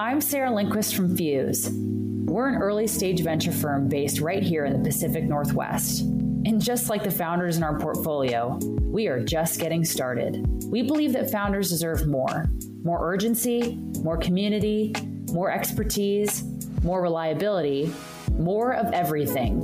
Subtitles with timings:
[0.00, 1.70] I'm Sarah Lindquist from Fuse.
[1.72, 6.02] We're an early stage venture firm based right here in the Pacific Northwest.
[6.02, 10.46] And just like the founders in our portfolio, we are just getting started.
[10.66, 12.48] We believe that founders deserve more
[12.84, 13.74] more urgency,
[14.04, 14.94] more community,
[15.32, 16.44] more expertise,
[16.84, 17.92] more reliability,
[18.34, 19.60] more of everything.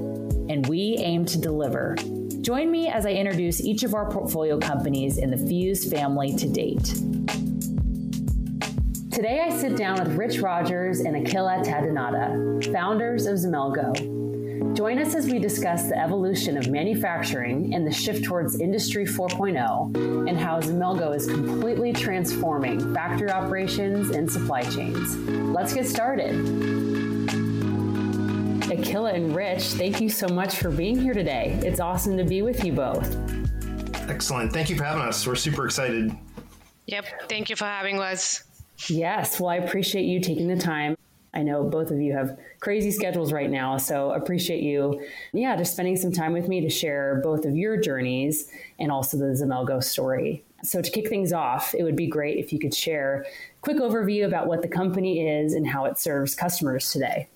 [0.51, 1.95] And we aim to deliver.
[2.41, 6.49] Join me as I introduce each of our portfolio companies in the Fuse family to
[6.49, 6.93] date.
[9.15, 14.75] Today I sit down with Rich Rogers and Akhila Tadinada, founders of Xemelgo.
[14.75, 20.29] Join us as we discuss the evolution of manufacturing and the shift towards Industry 4.0
[20.29, 25.17] and how Xemelgo is completely transforming factory operations and supply chains.
[25.17, 26.35] Let's get started.
[28.65, 31.57] Akhila and Rich, thank you so much for being here today.
[31.63, 33.17] It's awesome to be with you both.
[34.11, 34.53] Excellent.
[34.53, 35.25] Thank you for having us.
[35.25, 36.11] We're super excited.
[36.87, 37.29] Yep.
[37.29, 38.43] Thank you for having us.
[38.89, 39.41] Yes.
[39.41, 40.97] Well, I appreciate you taking the time.
[41.33, 45.73] I know both of you have crazy schedules right now, so appreciate you, yeah, just
[45.73, 48.49] spending some time with me to share both of your journeys
[48.79, 50.45] and also the Xemelgo story.
[50.63, 53.79] So to kick things off, it would be great if you could share a quick
[53.79, 57.29] overview about what the company is and how it serves customers today.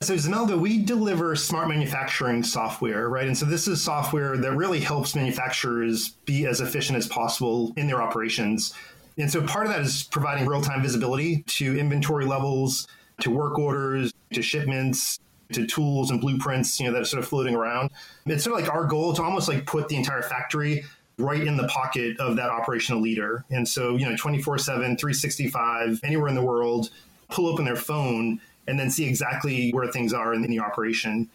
[0.00, 3.26] So Xemelgo, we deliver smart manufacturing software, right?
[3.26, 7.86] And so this is software that really helps manufacturers be as efficient as possible in
[7.86, 8.74] their operations.
[9.18, 12.86] And so part of that is providing real-time visibility to inventory levels,
[13.20, 15.18] to work orders, to shipments,
[15.52, 17.90] to tools and blueprints, you know, that are sort of floating around.
[18.26, 20.84] It's sort of like our goal to almost like put the entire factory
[21.16, 23.44] right in the pocket of that operational leader.
[23.50, 26.90] And so, you know, 24 7, 365, anywhere in the world,
[27.28, 31.28] pull open their phone and then see exactly where things are in the operation.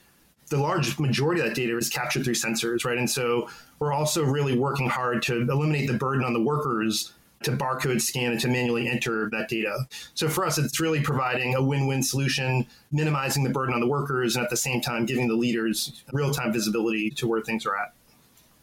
[0.49, 2.97] The large majority of that data is captured through sensors, right?
[2.97, 7.11] And so we're also really working hard to eliminate the burden on the workers
[7.43, 9.87] to barcode scan and to manually enter that data.
[10.13, 13.87] So for us, it's really providing a win win solution, minimizing the burden on the
[13.87, 17.65] workers, and at the same time, giving the leaders real time visibility to where things
[17.65, 17.93] are at.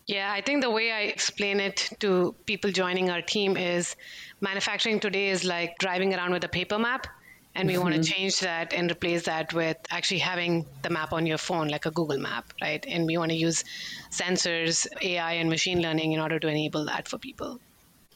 [0.07, 3.95] Yeah, I think the way I explain it to people joining our team is
[4.41, 7.07] manufacturing today is like driving around with a paper map.
[7.55, 7.83] And we mm-hmm.
[7.83, 11.69] want to change that and replace that with actually having the map on your phone,
[11.69, 12.85] like a Google map, right?
[12.89, 13.65] And we want to use
[14.11, 17.61] sensors, AI, and machine learning in order to enable that for people.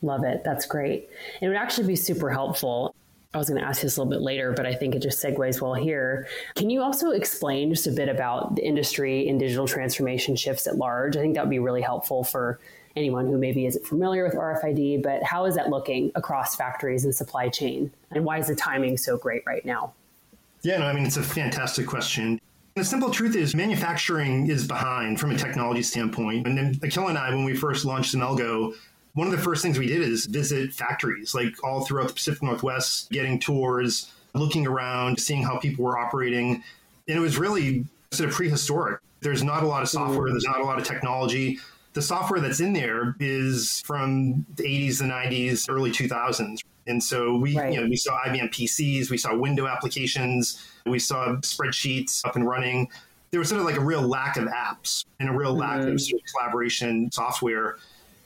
[0.05, 0.45] Love it.
[0.45, 1.09] That's great.
[1.41, 2.95] It would actually be super helpful.
[3.33, 5.25] I was going to ask this a little bit later, but I think it just
[5.25, 6.29] segues well here.
[6.55, 10.77] Can you also explain just a bit about the industry and digital transformation shifts at
[10.77, 11.17] large?
[11.17, 12.61] I think that would be really helpful for
[12.95, 17.15] anyone who maybe isn't familiar with RFID, but how is that looking across factories and
[17.15, 17.91] supply chain?
[18.11, 19.95] And why is the timing so great right now?
[20.63, 22.39] Yeah, no, I mean, it's a fantastic question.
[22.75, 26.47] The simple truth is manufacturing is behind from a technology standpoint.
[26.47, 28.75] And then Akhila and I, when we first launched Xemelgo,
[29.15, 32.43] one of the first things we did is visit factories, like all throughout the Pacific
[32.43, 36.63] Northwest, getting tours, looking around, seeing how people were operating.
[37.09, 39.01] And it was really sort of prehistoric.
[39.21, 41.59] There's not a lot of software, there's not a lot of technology.
[41.95, 46.61] The software that's in there is from the 80s, the 90s, early 2000s.
[46.87, 47.73] And so we, right.
[47.73, 52.47] you know, we saw IBM PCs, we saw window applications, we saw spreadsheets up and
[52.47, 52.89] running.
[53.31, 55.61] There was sort of like a real lack of apps and a real mm-hmm.
[55.61, 55.97] lack of mm-hmm.
[55.99, 57.79] sort of collaboration software.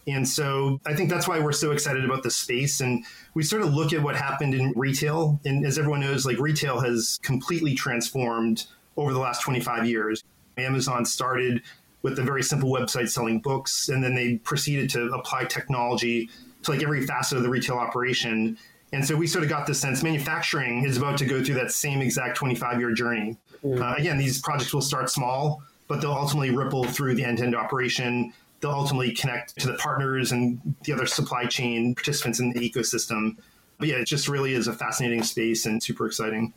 [0.08, 2.80] And so I think that's why we're so excited about the space.
[2.80, 3.04] And
[3.34, 5.38] we sort of look at what happened in retail.
[5.44, 10.24] And as everyone knows, like retail has completely transformed over the last 25 years.
[10.56, 11.62] Amazon started
[12.02, 16.30] with a very simple website selling books, and then they proceeded to apply technology
[16.62, 18.56] to like every facet of the retail operation.
[18.92, 21.70] And so we sort of got the sense manufacturing is about to go through that
[21.70, 23.36] same exact 25 year journey.
[23.64, 23.80] Mm.
[23.80, 27.44] Uh, again, these projects will start small, but they'll ultimately ripple through the end to
[27.44, 32.52] end operation they'll ultimately connect to the partners and the other supply chain participants in
[32.52, 33.36] the ecosystem.
[33.78, 36.52] But yeah, it just really is a fascinating space and super exciting.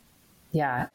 [0.50, 0.88] Yeah.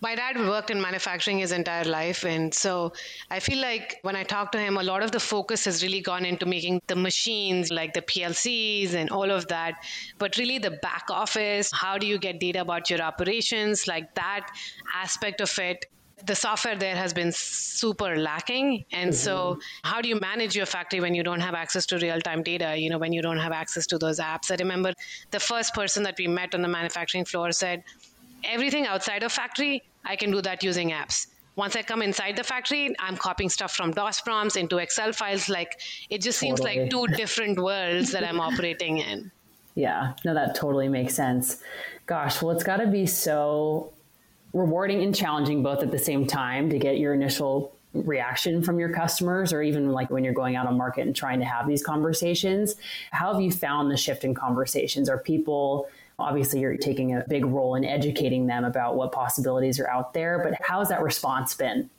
[0.00, 2.24] My dad worked in manufacturing his entire life.
[2.24, 2.92] And so
[3.30, 6.02] I feel like when I talk to him, a lot of the focus has really
[6.02, 9.82] gone into making the machines like the PLCs and all of that.
[10.18, 14.50] But really, the back office, how do you get data about your operations, like that
[14.94, 15.86] aspect of it
[16.26, 18.84] the software there has been super lacking.
[18.92, 19.16] And mm-hmm.
[19.16, 22.42] so, how do you manage your factory when you don't have access to real time
[22.42, 22.76] data?
[22.76, 24.50] You know, when you don't have access to those apps?
[24.50, 24.92] I remember
[25.30, 27.82] the first person that we met on the manufacturing floor said,
[28.44, 31.28] Everything outside of factory, I can do that using apps.
[31.56, 35.48] Once I come inside the factory, I'm copying stuff from DOS prompts into Excel files.
[35.48, 36.80] Like, it just seems totally.
[36.80, 39.30] like two different worlds that I'm operating in.
[39.76, 41.60] Yeah, no, that totally makes sense.
[42.06, 43.93] Gosh, well, it's got to be so
[44.54, 48.88] rewarding and challenging both at the same time to get your initial reaction from your
[48.88, 51.80] customers or even like when you're going out on market and trying to have these
[51.80, 52.74] conversations
[53.12, 55.86] how have you found the shift in conversations are people
[56.18, 60.40] Obviously, you're taking a big role in educating them about what possibilities are out there,
[60.44, 61.90] but how has that response been?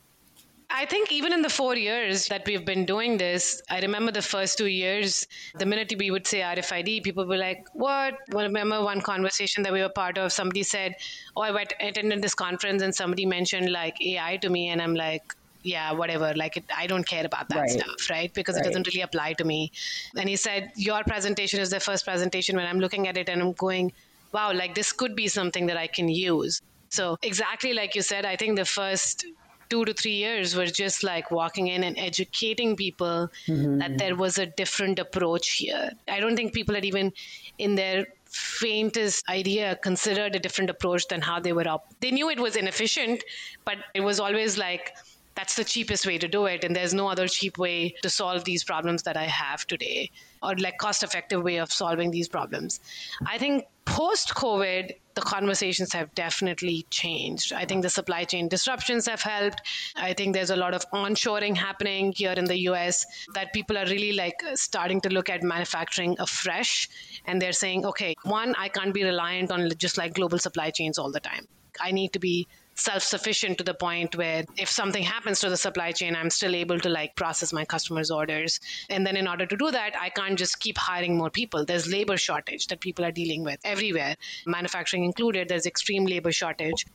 [0.70, 4.22] I think even in the four years that we've been doing this, I remember the
[4.22, 5.28] first two years,
[5.58, 8.16] the minute we would say RFID, people were like, What?
[8.32, 10.32] Well, I remember one conversation that we were part of.
[10.32, 10.96] Somebody said,
[11.36, 14.70] Oh, I went attended this conference and somebody mentioned like AI to me.
[14.70, 16.34] And I'm like, yeah, whatever.
[16.36, 17.70] Like, it, I don't care about that right.
[17.70, 18.34] stuff, right?
[18.34, 18.66] Because right.
[18.66, 19.72] it doesn't really apply to me.
[20.16, 23.42] And he said, Your presentation is the first presentation when I'm looking at it and
[23.42, 23.92] I'm going,
[24.32, 26.62] wow, like this could be something that I can use.
[26.90, 29.26] So, exactly like you said, I think the first
[29.70, 33.80] two to three years were just like walking in and educating people mm-hmm.
[33.80, 35.92] that there was a different approach here.
[36.08, 37.14] I don't think people had even
[37.58, 41.94] in their faintest idea considered a different approach than how they were up.
[42.02, 43.24] They knew it was inefficient,
[43.64, 44.92] but it was always like,
[45.36, 48.46] that's the cheapest way to do it and there's no other cheap way to solve
[48.46, 50.10] these problems that i have today
[50.42, 52.80] or like cost effective way of solving these problems
[53.26, 57.54] i think post covid the conversations have definitely changed.
[57.54, 59.62] I think the supply chain disruptions have helped.
[59.96, 63.86] I think there's a lot of onshoring happening here in the us that people are
[63.86, 66.90] really like starting to look at manufacturing afresh.
[67.26, 70.98] And they're saying okay one i can't be reliant on just like global supply chains
[70.98, 71.48] all the time.
[71.82, 75.58] I need to be self sufficient to the point where if something happens to the
[75.58, 78.60] supply chain, I'm still able to like process my customers' orders.
[78.90, 81.66] And then in order to do that, I can't just keep hiring more people.
[81.66, 85.48] There's labor shortage that people are dealing with everywhere, manufacturing included.
[85.48, 86.86] There's extreme labor shortage.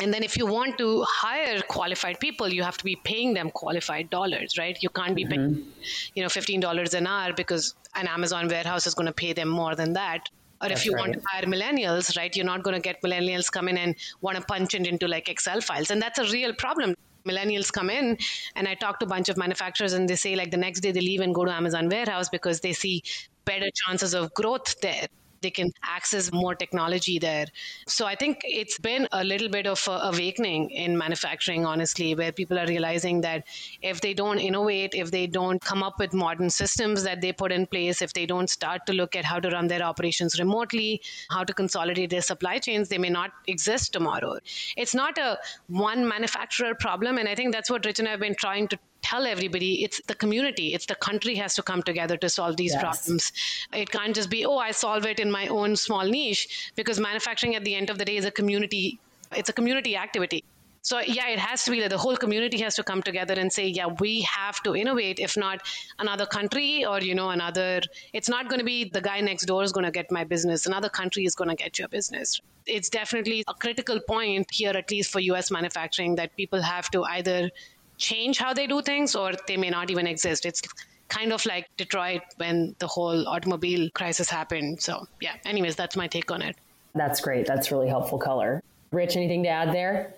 [0.00, 3.50] And then if you want to hire qualified people, you have to be paying them
[3.50, 4.76] qualified dollars, right?
[4.82, 5.30] You can't be mm-hmm.
[5.30, 5.66] paying,
[6.14, 9.76] you know, $15 an hour because an Amazon warehouse is going to pay them more
[9.76, 10.28] than that.
[10.62, 11.00] Or That's if you right.
[11.00, 14.36] want to hire millennials, right, you're not going to get millennials come in and want
[14.36, 15.90] to punch it into like Excel files.
[15.90, 16.94] And that's a real problem
[17.26, 18.18] millennials come in
[18.54, 20.92] and i talk to a bunch of manufacturers and they say like the next day
[20.92, 23.02] they leave and go to amazon warehouse because they see
[23.46, 25.06] better chances of growth there
[25.44, 27.46] they can access more technology there.
[27.86, 32.58] So I think it's been a little bit of awakening in manufacturing, honestly, where people
[32.58, 33.46] are realizing that
[33.82, 37.52] if they don't innovate, if they don't come up with modern systems that they put
[37.52, 41.02] in place, if they don't start to look at how to run their operations remotely,
[41.30, 44.38] how to consolidate their supply chains, they may not exist tomorrow.
[44.76, 45.38] It's not a
[45.68, 47.18] one manufacturer problem.
[47.18, 50.00] And I think that's what Rich and I have been trying to tell everybody it's
[50.06, 52.82] the community, it's the country has to come together to solve these yes.
[52.82, 53.32] problems.
[53.72, 57.54] It can't just be, oh, I solve it in my own small niche, because manufacturing
[57.54, 58.98] at the end of the day is a community,
[59.36, 60.44] it's a community activity.
[60.84, 63.50] So yeah, it has to be that the whole community has to come together and
[63.50, 65.18] say, yeah, we have to innovate.
[65.18, 65.62] If not,
[65.98, 67.80] another country or you know another,
[68.12, 70.66] it's not going to be the guy next door is going to get my business.
[70.66, 72.38] Another country is going to get your business.
[72.66, 75.50] It's definitely a critical point here, at least for U.S.
[75.50, 77.50] manufacturing, that people have to either
[77.98, 80.46] change how they do things or they may not even exist.
[80.46, 80.62] It's
[81.08, 84.80] kind of like Detroit when the whole automobile crisis happened.
[84.80, 86.56] So, yeah, anyways, that's my take on it.
[86.94, 87.46] That's great.
[87.46, 88.62] That's really helpful color.
[88.92, 90.14] Rich, anything to add there?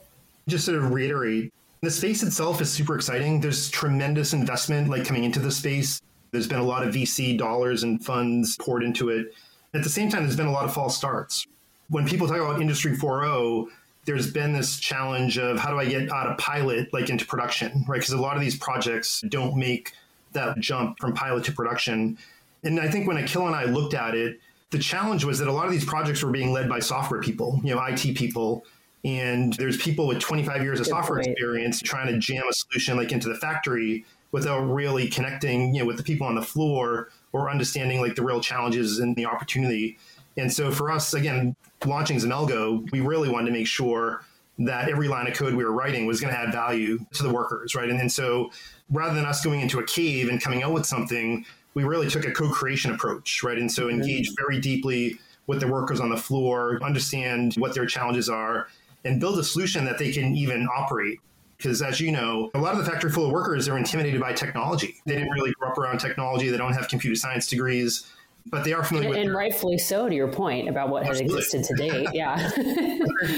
[0.48, 1.52] Just to reiterate,
[1.82, 3.40] the space itself is super exciting.
[3.40, 6.00] There's tremendous investment like coming into the space.
[6.30, 9.34] There's been a lot of VC dollars and funds poured into it.
[9.74, 11.46] At the same time, there's been a lot of false starts.
[11.88, 13.66] When people talk about Industry 4.0,
[14.06, 17.84] there's been this challenge of how do I get out of pilot like into production,
[17.88, 17.98] right?
[17.98, 19.92] Because a lot of these projects don't make
[20.32, 22.16] that jump from pilot to production.
[22.62, 25.52] And I think when Akhil and I looked at it, the challenge was that a
[25.52, 28.64] lot of these projects were being led by software people, you know, IT people.
[29.04, 31.32] And there's people with 25 years of Good software point.
[31.32, 35.86] experience trying to jam a solution like into the factory without really connecting, you know,
[35.86, 39.98] with the people on the floor or understanding like the real challenges and the opportunity.
[40.36, 44.22] And so for us, again, launching Xemelgo, we really wanted to make sure
[44.58, 47.30] that every line of code we were writing was going to add value to the
[47.30, 47.88] workers, right?
[47.88, 48.50] And, and so
[48.90, 52.24] rather than us going into a cave and coming out with something, we really took
[52.24, 53.58] a co-creation approach, right?
[53.58, 54.00] And so mm-hmm.
[54.00, 58.68] engage very deeply with the workers on the floor, understand what their challenges are,
[59.04, 61.20] and build a solution that they can even operate.
[61.56, 64.32] Because as you know, a lot of the factory full of workers are intimidated by
[64.32, 64.96] technology.
[65.06, 66.50] They didn't really grow up around technology.
[66.50, 68.06] They don't have computer science degrees
[68.50, 69.26] but they are familiar and, with.
[69.26, 71.34] And rightfully so, to your point about what Absolutely.
[71.34, 72.08] has existed to date.
[72.14, 72.36] Yeah.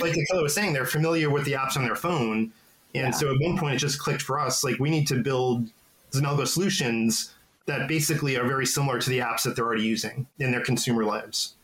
[0.01, 2.53] like Akhil was saying, they're familiar with the apps on their phone.
[2.95, 3.11] And yeah.
[3.11, 5.69] so at one point, it just clicked for us like, we need to build
[6.13, 7.35] Xemelgo solutions
[7.67, 11.05] that basically are very similar to the apps that they're already using in their consumer
[11.05, 11.55] lives.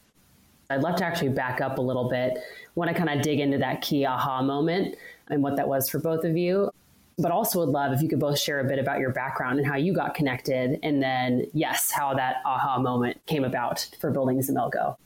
[0.71, 2.39] I'd love to actually back up a little bit.
[2.75, 4.97] Want to kind of dig into that key aha moment
[5.29, 6.71] and what that was for both of you
[7.19, 9.67] but also would love if you could both share a bit about your background and
[9.67, 10.79] how you got connected.
[10.83, 14.97] And then, yes, how that aha moment came about for building Xemelgo.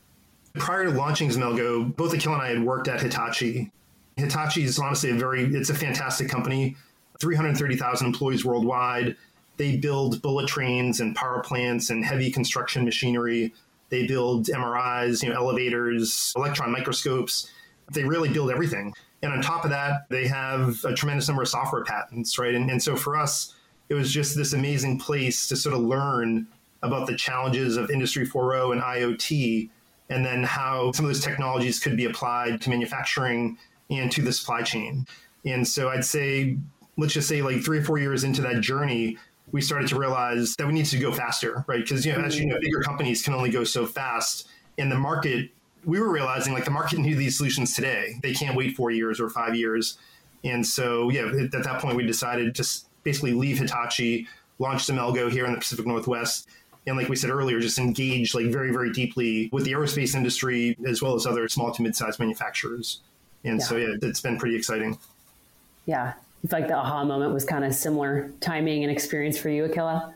[0.55, 3.71] Prior to launching Xemelgo, both Akhil and I had worked at Hitachi.
[4.17, 6.75] Hitachi is honestly a very, it's a fantastic company,
[7.19, 9.15] 330,000 employees worldwide.
[9.57, 13.53] They build bullet trains and power plants and heavy construction machinery
[13.89, 17.51] They build MRIs, you know, elevators, electron microscopes.
[17.91, 18.93] They really build everything.
[19.21, 22.55] And on top of that, they have a tremendous number of software patents, right?
[22.55, 23.53] And, and so for us,
[23.89, 26.47] it was just this amazing place to sort of learn
[26.81, 29.69] about the challenges of Industry 4.0 and IoT,
[30.09, 33.57] and then how some of those technologies could be applied to manufacturing
[33.89, 35.05] and to the supply chain.
[35.45, 36.57] And so I'd say,
[36.97, 39.17] let's just say like three or four years into that journey,
[39.51, 41.81] we started to realize that we needed to go faster, right?
[41.81, 44.47] Because you know, as you know, bigger companies can only go so fast.
[44.77, 45.49] and the market,
[45.89, 48.19] we were realizing like the market needed these solutions today.
[48.21, 49.97] They can't wait four years or five years.
[50.43, 52.67] And so, yeah, at that point, we decided to
[53.03, 54.27] basically leave Hitachi,
[54.59, 56.47] launch Xemelgo here in the Pacific Northwest,
[56.87, 60.77] and like we said earlier, just engage like very, very deeply with the aerospace industry
[60.87, 63.01] as well as other small to mid-sized manufacturers.
[63.43, 63.65] And yeah.
[63.65, 64.97] so, yeah, it's been pretty exciting.
[65.85, 69.65] Yeah, it's like the aha moment was kind of similar timing and experience for you,
[69.65, 70.13] Akhila.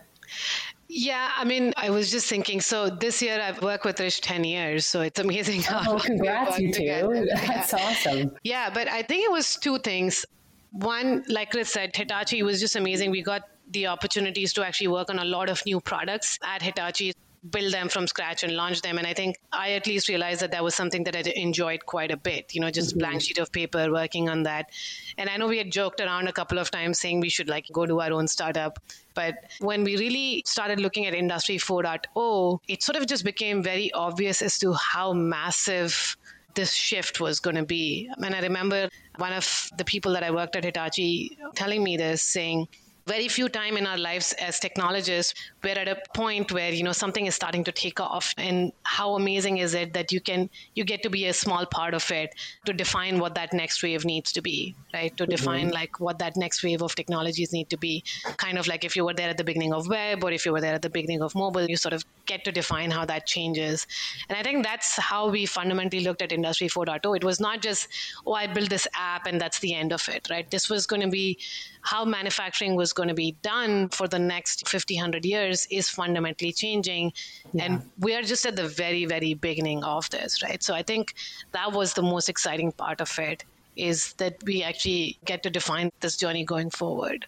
[0.96, 2.62] Yeah, I mean, I was just thinking.
[2.62, 5.62] So this year I've worked with Rich ten years, so it's amazing.
[5.64, 7.26] How oh, congrats, you too!
[7.34, 7.80] That's yeah.
[7.82, 8.36] awesome.
[8.44, 10.24] Yeah, but I think it was two things.
[10.72, 13.10] One, like Chris said, Hitachi was just amazing.
[13.10, 17.14] We got the opportunities to actually work on a lot of new products at Hitachi
[17.50, 18.98] build them from scratch and launch them.
[18.98, 22.12] And I think I at least realized that that was something that I enjoyed quite
[22.12, 23.00] a bit, you know, just mm-hmm.
[23.00, 24.70] blank sheet of paper working on that.
[25.18, 27.68] And I know we had joked around a couple of times saying we should like
[27.72, 28.80] go do our own startup.
[29.14, 33.92] But when we really started looking at Industry 4.0, it sort of just became very
[33.92, 36.18] obvious as to how massive
[36.56, 38.10] this shift was going to be.
[38.18, 42.22] And I remember one of the people that I worked at Hitachi telling me this,
[42.22, 42.68] saying,
[43.06, 45.34] very few time in our lives as technologists
[45.64, 48.34] we're at a point where you know something is starting to take off.
[48.38, 51.94] And how amazing is it that you can you get to be a small part
[51.94, 52.34] of it
[52.66, 55.16] to define what that next wave needs to be right?
[55.18, 55.74] To define mm-hmm.
[55.74, 58.04] like what that next wave of technologies need to be.
[58.38, 60.52] Kind of like if you were there at the beginning of web or if you
[60.52, 63.26] were there at the beginning of mobile you sort of get to define how that
[63.26, 63.88] changes
[64.30, 67.88] and i think that's how we fundamentally looked at industry 4.0 it was not just
[68.26, 71.02] oh i built this app and that's the end of it right this was going
[71.02, 71.38] to be
[71.84, 76.54] how manufacturing was going to be done for the next 50, 100 years is fundamentally
[76.54, 77.12] changing.
[77.52, 77.64] Yeah.
[77.64, 80.64] And we are just at the very, very beginning of this, right?
[80.64, 81.14] So I think
[81.52, 83.44] that was the most exciting part of it
[83.76, 87.26] is that we actually get to define this journey going forward.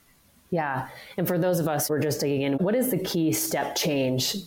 [0.51, 0.87] Yeah.
[1.17, 3.75] And for those of us who are just digging in, what is the key step
[3.75, 4.37] change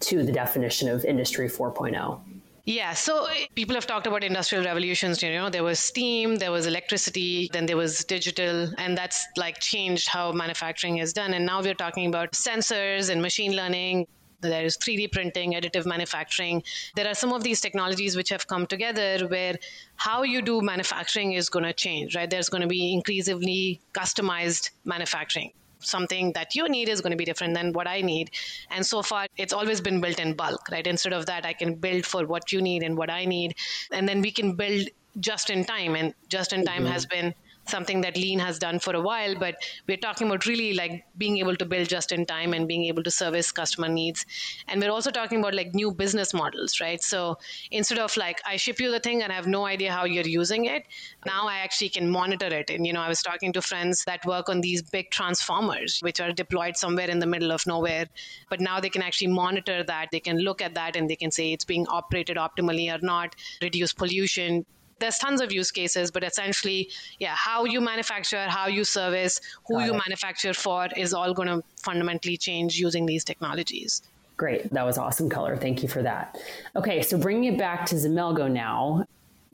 [0.00, 2.20] to the definition of Industry 4.0?
[2.68, 5.22] Yeah, so people have talked about industrial revolutions.
[5.22, 9.60] You know, there was steam, there was electricity, then there was digital, and that's like
[9.60, 11.32] changed how manufacturing is done.
[11.34, 14.08] And now we're talking about sensors and machine learning.
[14.40, 16.64] There is 3D printing, additive manufacturing.
[16.96, 19.54] There are some of these technologies which have come together where
[19.94, 22.28] how you do manufacturing is going to change, right?
[22.28, 25.52] There's going to be increasingly customized manufacturing
[25.86, 28.30] something that you need is going to be different than what I need.
[28.70, 30.86] And so far, it's always been built in bulk, right?
[30.86, 33.54] Instead of that, I can build for what you need and what I need.
[33.92, 34.88] And then we can build
[35.20, 35.94] just in time.
[35.96, 36.92] And just in time mm-hmm.
[36.92, 37.34] has been
[37.68, 39.56] something that lean has done for a while but
[39.88, 43.02] we're talking about really like being able to build just in time and being able
[43.02, 44.24] to service customer needs.
[44.68, 47.02] And we're also talking about like new business models right?
[47.02, 47.38] So
[47.70, 50.26] instead of like i ship you the thing and i have no idea how you're
[50.26, 50.86] using it
[51.24, 52.70] now i actually can monitor it.
[52.70, 56.20] And you know i was talking to friends that work on these big transformers which
[56.20, 58.06] are deployed somewhere in the middle of nowhere
[58.48, 60.08] but now they can actually monitor that.
[60.12, 63.34] They can look at that and they can say it's being operated optimally or not
[63.62, 64.64] reduce pollution
[64.98, 69.74] there's tons of use cases, but essentially, yeah, how you manufacture, how you service, who
[69.74, 70.02] Got you it.
[70.06, 74.02] manufacture for is all going to fundamentally change using these technologies.
[74.36, 74.70] Great.
[74.72, 75.56] That was awesome color.
[75.56, 76.38] Thank you for that.
[76.74, 79.06] Okay, so bringing it back to Xemelgo now.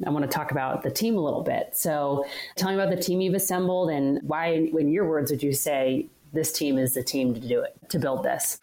[0.05, 1.77] I want to talk about the team a little bit.
[1.77, 5.53] So, tell me about the team you've assembled and why, in your words, would you
[5.53, 8.59] say this team is the team to do it, to build this?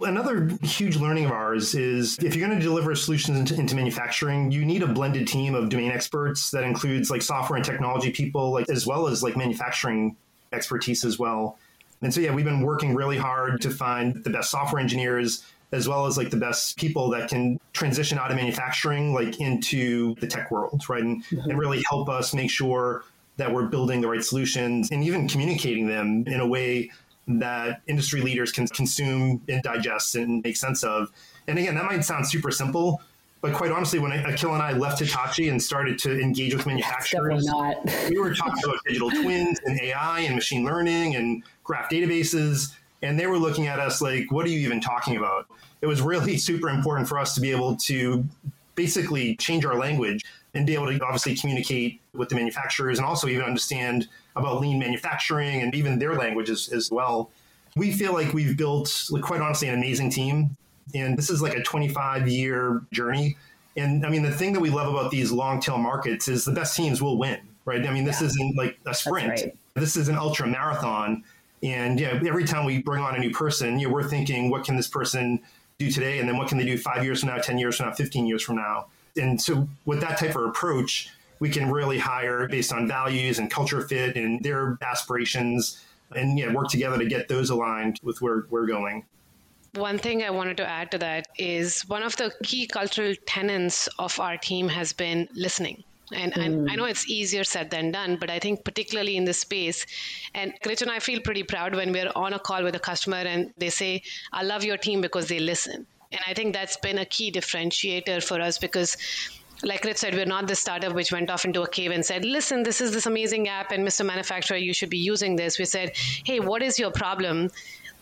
[0.00, 4.50] Another huge learning of ours is if you're going to deliver solutions into, into, manufacturing,
[4.50, 8.50] you need a blended team of domain experts that includes like software and technology people,
[8.50, 10.16] like as well as like manufacturing
[10.52, 11.58] expertise as well.
[12.02, 15.88] And so yeah, we've been working really hard to find the best software engineers as
[15.88, 20.26] well as like the best people that can transition out of manufacturing like into the
[20.26, 21.02] tech world, right?
[21.02, 21.50] And, mm-hmm.
[21.50, 23.04] and really help us make sure
[23.36, 26.90] that we're building the right solutions and even communicating them in a way
[27.26, 31.10] that industry leaders can consume and digest and make sense of.
[31.48, 33.00] And again, that might sound super simple,
[33.40, 37.48] but quite honestly, when Akhil and I left Hitachi and started to engage with manufacturers,
[38.10, 42.74] we were talking about digital twins and AI and machine learning and graph databases.
[43.02, 45.46] And they were looking at us like, what are you even talking about?
[45.80, 48.24] It was really super important for us to be able to
[48.76, 53.26] basically change our language and be able to obviously communicate with the manufacturers and also
[53.26, 57.30] even understand about lean manufacturing and even their languages as well.
[57.74, 60.56] We feel like we've built, like, quite honestly, an amazing team.
[60.94, 63.36] And this is like a 25 year journey.
[63.76, 66.52] And I mean, the thing that we love about these long tail markets is the
[66.52, 67.86] best teams will win, right?
[67.86, 68.28] I mean, this yeah.
[68.28, 69.28] isn't like a sprint.
[69.28, 69.56] Right.
[69.74, 71.24] This is an ultra marathon.
[71.62, 74.64] And yeah, every time we bring on a new person, you know, we're thinking, what
[74.64, 75.40] can this person
[75.78, 76.18] do today?
[76.18, 78.26] And then what can they do five years from now, 10 years from now, 15
[78.26, 78.86] years from now?
[79.16, 83.50] And so with that type of approach, we can really hire based on values and
[83.50, 88.46] culture fit and their aspirations and yeah, work together to get those aligned with where
[88.48, 89.04] we're going.
[89.74, 93.88] One thing I wanted to add to that is one of the key cultural tenets
[93.98, 95.84] of our team has been listening.
[96.12, 96.44] And, mm.
[96.44, 99.86] and, I know it's easier said than done, but I think particularly in this space,
[100.34, 103.52] and and I feel pretty proud when we're on a call with a customer and
[103.58, 105.86] they say, I love your team because they listen.
[106.12, 108.96] And I think that's been a key differentiator for us because
[109.62, 112.24] like Rich said, we're not the startup which went off into a cave and said,
[112.24, 114.04] listen, this is this amazing app, and Mr.
[114.04, 115.58] Manufacturer, you should be using this.
[115.58, 115.92] We said,
[116.24, 117.50] hey, what is your problem?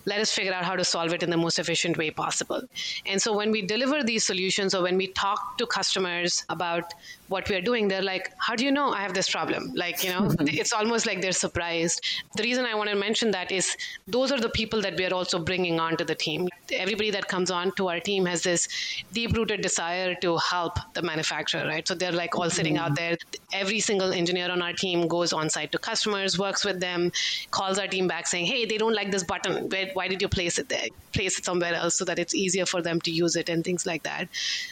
[0.06, 2.62] let us figure out how to solve it in the most efficient way possible.
[3.06, 6.92] And so when we deliver these solutions or when we talk to customers about
[7.28, 9.72] what we are doing, they're like, How do you know I have this problem?
[9.74, 12.04] Like, you know, it's almost like they're surprised.
[12.36, 13.76] The reason I want to mention that is
[14.06, 16.48] those are the people that we are also bringing onto the team.
[16.72, 18.68] Everybody that comes on to our team has this
[19.12, 21.86] deep rooted desire to help the manufacturer, right?
[21.86, 23.16] So they're like all sitting out mm-hmm.
[23.16, 23.16] there.
[23.52, 27.10] Every single engineer on our team goes on site to customers, works with them,
[27.50, 29.68] calls our team back saying, Hey, they don't like this button.
[29.68, 30.88] Where, why did you place it there?
[31.12, 33.86] Place it somewhere else so that it's easier for them to use it and things
[33.86, 34.28] like that.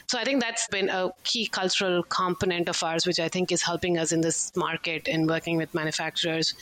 [0.06, 3.62] So I think that's been a key cultural component of ours, which I think is
[3.62, 6.54] helping us in this market and working with manufacturers.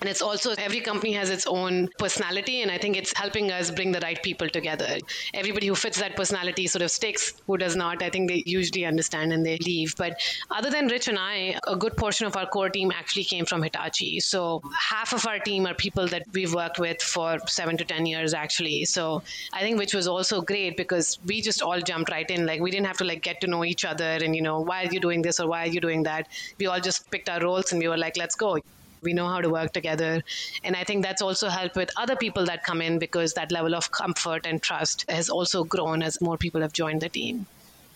[0.00, 3.70] And it's also every company has its own personality, and I think it's helping us
[3.70, 4.98] bring the right people together.
[5.32, 7.34] Everybody who fits that personality sort of sticks.
[7.46, 9.94] Who does not, I think they usually understand and they leave.
[9.96, 10.20] But
[10.50, 13.62] other than Rich and I, a good portion of our core team actually came from
[13.62, 14.20] Hitachi.
[14.20, 18.06] So half of our team are people that we've worked with for seven to 10
[18.06, 18.84] years actually.
[18.84, 19.22] So
[19.52, 22.46] I think which was also great because we just all jumped right in.
[22.46, 24.84] Like we didn't have to like get to know each other and, you know, why
[24.84, 26.28] are you doing this or why are you doing that?
[26.58, 28.58] We all just picked our roles and we were like, let's go
[29.02, 30.22] we know how to work together
[30.62, 33.74] and i think that's also helped with other people that come in because that level
[33.74, 37.44] of comfort and trust has also grown as more people have joined the team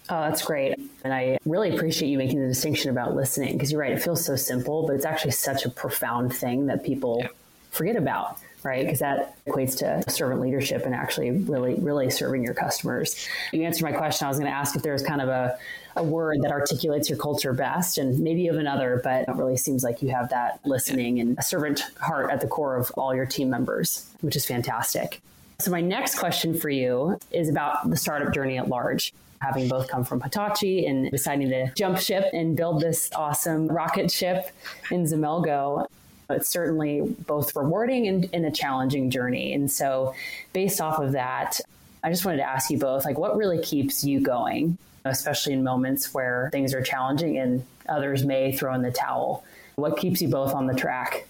[0.08, 0.74] Oh, that's great.
[1.02, 3.92] And I really appreciate you making the distinction about listening because you're right.
[3.92, 7.28] It feels so simple, but it's actually such a profound thing that people yeah.
[7.70, 8.84] forget about right?
[8.84, 13.26] Because that equates to servant leadership and actually really, really serving your customers.
[13.52, 14.26] You answered my question.
[14.26, 15.56] I was going to ask if there's kind of a,
[15.94, 19.82] a word that articulates your culture best, and maybe have another, but it really seems
[19.84, 23.26] like you have that listening and a servant heart at the core of all your
[23.26, 25.22] team members, which is fantastic.
[25.58, 29.88] So, my next question for you is about the startup journey at large having both
[29.88, 34.50] come from Hitachi and deciding to jump ship and build this awesome rocket ship
[34.90, 35.86] in Xemelgo.
[36.28, 39.52] It's certainly both rewarding and, and a challenging journey.
[39.52, 40.14] And so,
[40.52, 41.60] based off of that,
[42.02, 45.62] I just wanted to ask you both like, what really keeps you going, especially in
[45.62, 49.44] moments where things are challenging and others may throw in the towel?
[49.76, 51.26] What keeps you both on the track?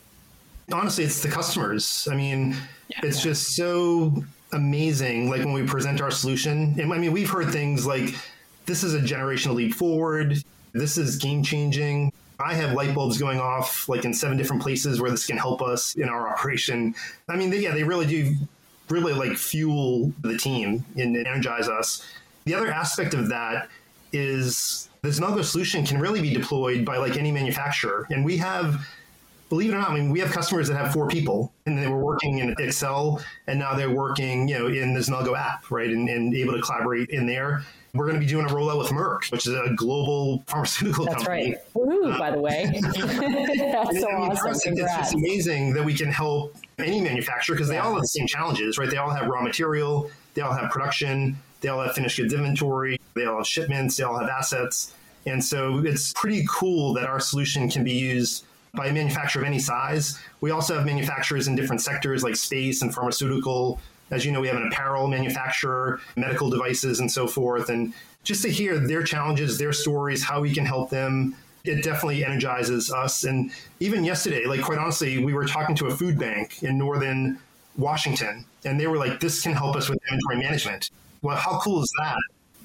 [0.73, 2.09] Honestly, it's the customers.
[2.11, 2.57] I mean,
[2.89, 3.01] yeah.
[3.03, 5.31] it's just so amazing.
[5.31, 8.15] Like when we present our solution, and I mean, we've heard things like,
[8.67, 10.43] this is a generational leap forward.
[10.73, 12.13] This is game changing.
[12.39, 15.63] I have light bulbs going off like in seven different places where this can help
[15.63, 16.95] us in our operation.
[17.29, 18.35] I mean, they, yeah, they really do
[18.89, 22.07] really like fuel the team and energize us.
[22.45, 23.69] The other aspect of that
[24.13, 28.07] is this Xemelgo solution can really be deployed by like any manufacturer.
[28.11, 28.87] And we have,
[29.49, 31.87] believe it or not, I mean, we have customers that have four people and they
[31.87, 35.91] were working in Excel and now they're working, you know, in the Xemelgo app, right?
[35.91, 37.65] And, and able to collaborate in there.
[37.97, 41.25] We're going to be doing a rollout with Merck, which is a global pharmaceutical That's
[41.25, 41.53] company.
[41.53, 41.87] That's right.
[41.87, 42.71] Woohoo, uh, by the way.
[42.83, 44.75] That's so awesome.
[44.77, 48.27] It's, it's amazing that we can help any manufacturer because they all have the same
[48.27, 48.91] challenges, right?
[48.91, 53.01] They all have raw material, they all have production, they all have finished goods inventory,
[53.15, 54.95] they all have shipments, they all have assets.
[55.27, 59.49] And so it's pretty cool that our solution can be used by a manufacturer of
[59.49, 60.21] any size.
[60.41, 64.49] We also have manufacturers in different sectors like space and pharmaceutical, as you know, we
[64.49, 67.69] have an apparel manufacturer, medical devices, and so forth.
[67.69, 67.93] And
[68.25, 72.93] just to hear their challenges, their stories, how we can help them, it definitely energizes
[72.93, 73.25] us.
[73.25, 77.39] And even yesterday, like quite honestly, we were talking to a food bank in northern
[77.77, 80.91] Washington, and they were like, "This can help us with inventory management."
[81.23, 82.17] Well, how cool is that?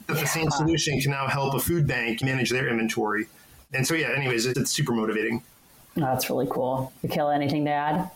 [0.07, 3.27] That the same solution can now help a food bank manage their inventory.
[3.73, 4.09] And so, yeah.
[4.15, 5.41] Anyways, it's, it's super motivating.
[5.95, 6.91] That's really cool.
[7.03, 8.11] Michaela, anything to add?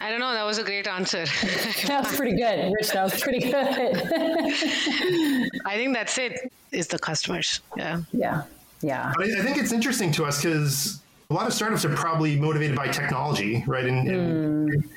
[0.00, 0.32] I don't know.
[0.32, 1.24] That was a great answer.
[1.86, 2.90] that was pretty good, Rich.
[2.90, 3.54] That was pretty good.
[5.64, 6.52] I think that's it.
[6.72, 7.60] Is the customers?
[7.76, 8.02] Yeah.
[8.12, 8.42] Yeah.
[8.82, 9.12] Yeah.
[9.18, 12.76] I, I think it's interesting to us because a lot of startups are probably motivated
[12.76, 13.84] by technology, right?
[13.84, 14.90] And, and mm.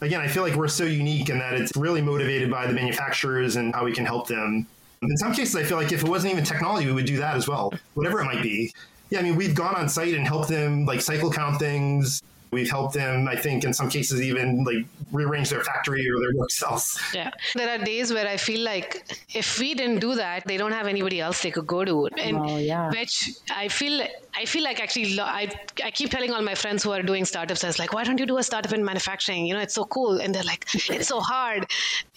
[0.00, 3.56] again, I feel like we're so unique in that it's really motivated by the manufacturers
[3.56, 4.66] and how we can help them.
[5.02, 7.34] In some cases, I feel like if it wasn't even technology, we would do that
[7.34, 8.72] as well, whatever it might be.
[9.08, 12.68] Yeah, I mean, we've gone on site and helped them like cycle count things, We've
[12.68, 16.50] helped them, I think, in some cases, even like rearrange their factory or their work
[16.50, 16.98] cells.
[17.14, 17.30] Yeah.
[17.54, 20.88] There are days where I feel like if we didn't do that, they don't have
[20.88, 22.06] anybody else they could go to.
[22.18, 22.90] And oh, yeah.
[22.90, 25.50] which I feel I feel like actually I,
[25.84, 28.18] I keep telling all my friends who are doing startups, I was like, why don't
[28.18, 29.46] you do a startup in manufacturing?
[29.46, 30.20] You know, it's so cool.
[30.20, 31.66] And they're like, it's so hard.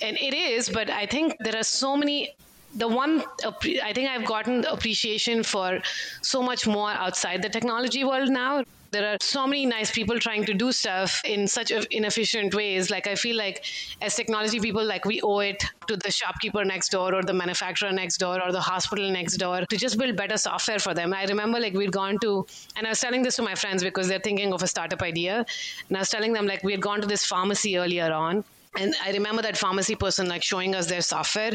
[0.01, 2.35] And it is, but I think there are so many
[2.75, 5.79] the one I think I've gotten appreciation for
[6.23, 10.45] so much more outside the technology world now there are so many nice people trying
[10.45, 12.91] to do stuff in such inefficient ways.
[12.91, 13.65] Like i feel like
[14.01, 17.91] as technology people like we owe it to the shopkeeper next door or the manufacturer
[17.91, 21.13] next door or the hospital next door to just build better software for them.
[21.13, 24.07] I remember like we'd gone to and i was telling this to my friends because
[24.07, 25.45] they're thinking of a startup idea.
[25.87, 28.43] And i was telling them like we had gone to this pharmacy earlier on
[28.75, 31.53] and i remember that pharmacy person like showing us their software.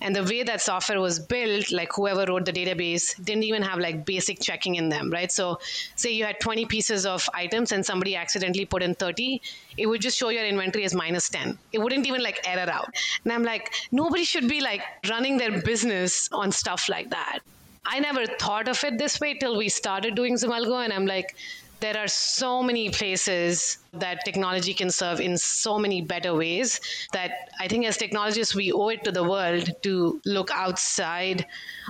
[0.00, 3.78] And the way that software was built like whoever wrote the database didn't even have
[3.78, 5.30] like basic checking in them right?
[5.30, 5.58] So
[5.96, 9.40] say you had 20 pieces of items and somebody accidentally put in 30
[9.76, 12.94] it would just show your inventory as minus 10 it wouldn't even like error out.
[13.24, 17.40] And i'm like nobody should be like running their business on stuff like that.
[17.86, 21.36] I never thought of it this way till we started doing Xemelgo, and I'm like,
[21.80, 26.80] there are so many places that technology can serve in so many better ways
[27.12, 31.46] that I think as technologists, we owe it to the world to look outside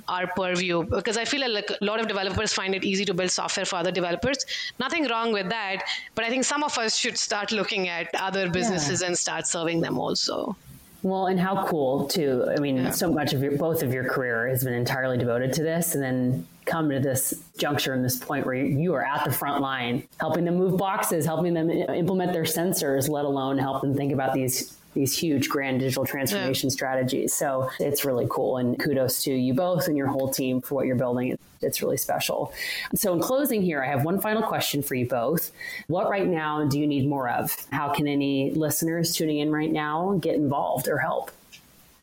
[0.09, 3.31] our purview because I feel like a lot of developers find it easy to build
[3.31, 4.44] software for other developers.
[4.79, 5.83] Nothing wrong with that,
[6.14, 9.09] but I think some of us should start looking at other businesses yeah.
[9.09, 10.57] and start serving them also.
[11.05, 12.47] Well, and how cool too.
[12.49, 12.90] I mean, yeah.
[12.90, 16.03] so much of your both of your career has been entirely devoted to this, and
[16.03, 20.07] then come to this juncture and this point where you are at the front line,
[20.18, 24.35] helping them move boxes, helping them implement their sensors, let alone help them think about
[24.35, 26.72] these these huge grand digital transformation yeah.
[26.72, 27.35] strategies.
[27.35, 28.59] So it's really cool.
[28.59, 31.37] And kudos to you both and your whole team for what you're building.
[31.61, 32.53] It's really special.
[32.94, 35.50] So, in closing, here, I have one final question for you both.
[35.87, 37.57] What right now do you need more of?
[37.70, 41.31] How can any listeners tuning in right now get involved or help?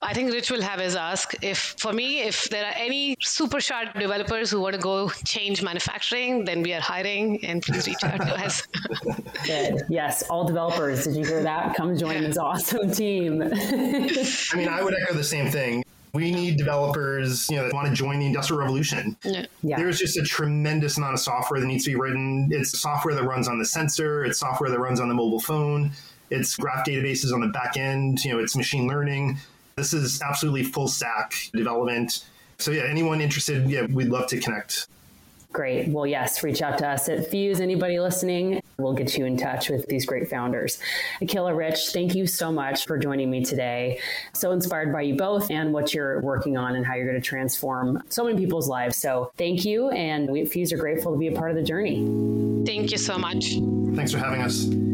[0.04, 1.36] I think Rich will have his ask.
[1.44, 5.62] If for me, if there are any super sharp developers who want to go change
[5.62, 8.68] manufacturing, then we are hiring, and please reach out to us.
[9.46, 9.84] Good.
[9.90, 11.06] Yes, all developers.
[11.06, 11.76] Did you hear that?
[11.76, 13.42] Come join this awesome team.
[13.44, 15.84] I mean, I would echo the same thing.
[16.14, 19.16] We need developers, you know, that want to join the industrial revolution.
[19.24, 19.46] Yeah.
[19.62, 19.78] yeah.
[19.78, 22.50] There's just a tremendous amount of software that needs to be written.
[22.52, 24.26] It's software that runs on the sensor.
[24.26, 25.92] It's software that runs on the mobile phone.
[26.32, 28.26] It's graph databases on the back end.
[28.26, 29.38] You know, it's machine learning.
[29.76, 32.26] This is absolutely full stack development.
[32.58, 34.88] So yeah, anyone interested, yeah, we'd love to connect.
[35.52, 35.90] Great.
[35.90, 37.60] Well, yes, reach out to us at Fuse.
[37.60, 40.80] Anybody listening, we'll get you in touch with these great founders.
[41.22, 44.00] Akhila Rich, thank you so much for joining me today.
[44.34, 47.28] So inspired by you both and what you're working on and how you're going to
[47.28, 48.96] transform so many people's lives.
[48.96, 49.90] So thank you.
[49.90, 51.98] And we at Fuse are grateful to be a part of the journey.
[52.66, 53.56] Thank you so much.
[53.94, 54.91] Thanks for having us.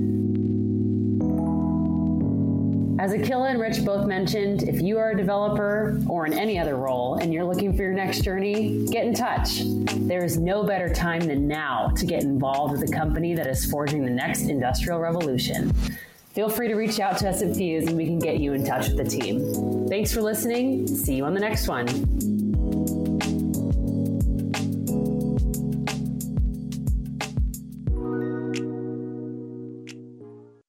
[3.08, 6.76] As Akhila and Rich both mentioned, if you are a developer or in any other
[6.76, 9.62] role and you're looking for your next journey, get in touch.
[9.96, 13.64] There is no better time than now to get involved with a company that is
[13.64, 15.74] forging the next industrial revolution.
[16.34, 18.66] Feel free to reach out to us at Fuse and we can get you in
[18.66, 19.88] touch with the team.
[19.88, 20.86] Thanks for listening.
[20.86, 22.37] See you on the next one.